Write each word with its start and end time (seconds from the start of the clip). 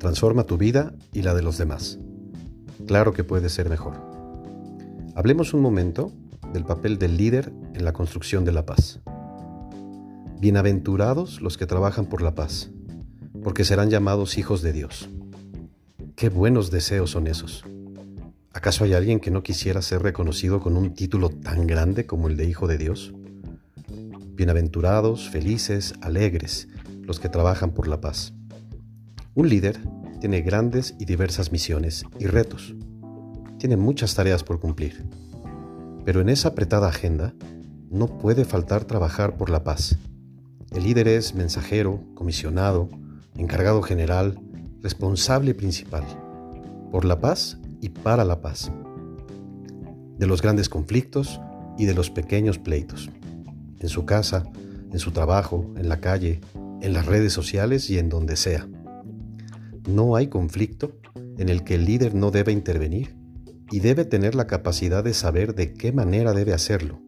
Transforma 0.00 0.44
tu 0.44 0.56
vida 0.56 0.94
y 1.12 1.20
la 1.20 1.34
de 1.34 1.42
los 1.42 1.58
demás. 1.58 1.98
Claro 2.86 3.12
que 3.12 3.22
puede 3.22 3.50
ser 3.50 3.68
mejor. 3.68 4.00
Hablemos 5.14 5.52
un 5.52 5.60
momento 5.60 6.10
del 6.54 6.64
papel 6.64 6.98
del 6.98 7.18
líder 7.18 7.52
en 7.74 7.84
la 7.84 7.92
construcción 7.92 8.46
de 8.46 8.52
la 8.52 8.64
paz. 8.64 9.00
Bienaventurados 10.40 11.42
los 11.42 11.58
que 11.58 11.66
trabajan 11.66 12.06
por 12.06 12.22
la 12.22 12.34
paz, 12.34 12.70
porque 13.44 13.62
serán 13.62 13.90
llamados 13.90 14.38
hijos 14.38 14.62
de 14.62 14.72
Dios. 14.72 15.10
Qué 16.16 16.30
buenos 16.30 16.70
deseos 16.70 17.10
son 17.10 17.26
esos. 17.26 17.66
¿Acaso 18.54 18.84
hay 18.84 18.94
alguien 18.94 19.20
que 19.20 19.30
no 19.30 19.42
quisiera 19.42 19.82
ser 19.82 20.02
reconocido 20.02 20.60
con 20.60 20.78
un 20.78 20.94
título 20.94 21.28
tan 21.28 21.66
grande 21.66 22.06
como 22.06 22.28
el 22.28 22.38
de 22.38 22.48
Hijo 22.48 22.66
de 22.66 22.78
Dios? 22.78 23.12
Bienaventurados, 24.32 25.28
felices, 25.28 25.92
alegres 26.00 26.68
los 27.02 27.20
que 27.20 27.28
trabajan 27.28 27.72
por 27.72 27.86
la 27.86 28.00
paz. 28.00 28.32
Un 29.34 29.48
líder 29.48 29.80
tiene 30.20 30.42
grandes 30.42 30.94
y 30.98 31.06
diversas 31.06 31.50
misiones 31.50 32.04
y 32.18 32.26
retos. 32.26 32.74
Tiene 33.58 33.76
muchas 33.76 34.14
tareas 34.14 34.44
por 34.44 34.60
cumplir. 34.60 35.04
Pero 36.04 36.20
en 36.20 36.28
esa 36.28 36.48
apretada 36.48 36.88
agenda 36.88 37.34
no 37.90 38.18
puede 38.18 38.44
faltar 38.44 38.84
trabajar 38.84 39.36
por 39.36 39.50
la 39.50 39.64
paz. 39.64 39.96
El 40.70 40.84
líder 40.84 41.08
es 41.08 41.34
mensajero, 41.34 42.04
comisionado, 42.14 42.88
encargado 43.36 43.82
general, 43.82 44.38
responsable 44.82 45.54
principal. 45.54 46.04
Por 46.92 47.04
la 47.04 47.20
paz 47.20 47.58
y 47.80 47.88
para 47.88 48.24
la 48.24 48.40
paz. 48.40 48.70
De 50.18 50.26
los 50.26 50.42
grandes 50.42 50.68
conflictos 50.68 51.40
y 51.78 51.86
de 51.86 51.94
los 51.94 52.10
pequeños 52.10 52.58
pleitos. 52.58 53.10
En 53.78 53.88
su 53.88 54.04
casa, 54.04 54.44
en 54.92 54.98
su 54.98 55.12
trabajo, 55.12 55.72
en 55.76 55.88
la 55.88 56.00
calle, 56.00 56.40
en 56.82 56.92
las 56.92 57.06
redes 57.06 57.32
sociales 57.32 57.88
y 57.90 57.98
en 57.98 58.08
donde 58.08 58.36
sea. 58.36 58.68
No 59.90 60.14
hay 60.14 60.28
conflicto 60.28 60.92
en 61.36 61.48
el 61.48 61.64
que 61.64 61.74
el 61.74 61.84
líder 61.84 62.14
no 62.14 62.30
debe 62.30 62.52
intervenir 62.52 63.16
y 63.72 63.80
debe 63.80 64.04
tener 64.04 64.36
la 64.36 64.46
capacidad 64.46 65.02
de 65.02 65.14
saber 65.14 65.56
de 65.56 65.74
qué 65.74 65.90
manera 65.90 66.32
debe 66.32 66.52
hacerlo, 66.52 67.00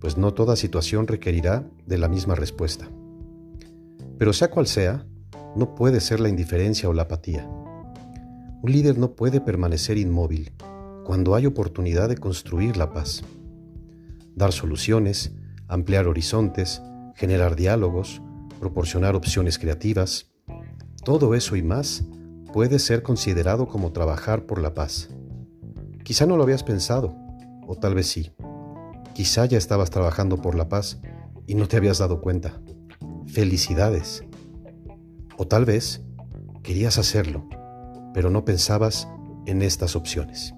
pues 0.00 0.16
no 0.16 0.34
toda 0.34 0.56
situación 0.56 1.06
requerirá 1.06 1.70
de 1.86 1.96
la 1.96 2.08
misma 2.08 2.34
respuesta. 2.34 2.88
Pero 4.18 4.32
sea 4.32 4.50
cual 4.50 4.66
sea, 4.66 5.06
no 5.54 5.76
puede 5.76 6.00
ser 6.00 6.18
la 6.18 6.28
indiferencia 6.28 6.88
o 6.88 6.92
la 6.92 7.02
apatía. 7.02 7.46
Un 7.46 8.72
líder 8.72 8.98
no 8.98 9.12
puede 9.12 9.40
permanecer 9.40 9.96
inmóvil 9.96 10.52
cuando 11.04 11.36
hay 11.36 11.46
oportunidad 11.46 12.08
de 12.08 12.16
construir 12.16 12.76
la 12.76 12.92
paz. 12.92 13.22
Dar 14.34 14.50
soluciones, 14.50 15.36
ampliar 15.68 16.08
horizontes, 16.08 16.82
generar 17.14 17.54
diálogos, 17.54 18.20
proporcionar 18.58 19.14
opciones 19.14 19.56
creativas, 19.56 20.27
todo 21.08 21.34
eso 21.34 21.56
y 21.56 21.62
más 21.62 22.04
puede 22.52 22.78
ser 22.78 23.02
considerado 23.02 23.66
como 23.66 23.92
trabajar 23.92 24.44
por 24.44 24.60
la 24.60 24.74
paz. 24.74 25.08
Quizá 26.04 26.26
no 26.26 26.36
lo 26.36 26.42
habías 26.42 26.62
pensado, 26.62 27.16
o 27.66 27.76
tal 27.76 27.94
vez 27.94 28.08
sí. 28.08 28.32
Quizá 29.14 29.46
ya 29.46 29.56
estabas 29.56 29.88
trabajando 29.88 30.36
por 30.36 30.54
la 30.54 30.68
paz 30.68 31.00
y 31.46 31.54
no 31.54 31.66
te 31.66 31.78
habías 31.78 31.96
dado 31.96 32.20
cuenta. 32.20 32.60
Felicidades. 33.26 34.22
O 35.38 35.46
tal 35.46 35.64
vez 35.64 36.04
querías 36.62 36.98
hacerlo, 36.98 37.48
pero 38.12 38.28
no 38.28 38.44
pensabas 38.44 39.08
en 39.46 39.62
estas 39.62 39.96
opciones. 39.96 40.52